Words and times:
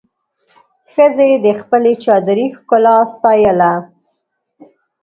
ښځې 0.91 1.29
د 1.45 1.47
خپلې 1.59 1.93
چادري 2.03 2.45
ښکلا 2.57 2.97
ستایله. 3.11 3.73